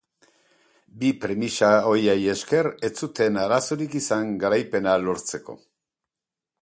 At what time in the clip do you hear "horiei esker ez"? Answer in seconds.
1.89-2.91